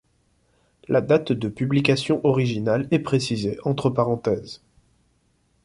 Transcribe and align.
La 0.87 0.99
date 0.99 1.31
de 1.31 1.47
publication 1.47 2.21
originale 2.25 2.87
est 2.89 2.97
précisée 2.97 3.59
entre 3.65 3.91
parenthèses. 3.91 4.59